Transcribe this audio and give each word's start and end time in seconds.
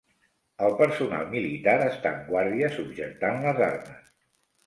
El 0.67 0.71
personal 0.77 1.25
militar 1.33 1.75
està 1.89 2.13
en 2.19 2.25
guàrdia 2.31 2.71
subjectant 2.77 3.37
les 3.45 3.61
armes. 3.67 4.09